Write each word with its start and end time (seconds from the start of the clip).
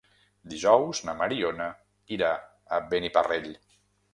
Dijous 0.53 1.01
na 1.09 1.15
Mariona 1.19 1.67
irà 2.17 2.33
a 2.39 2.81
Beniparrell. 2.95 3.53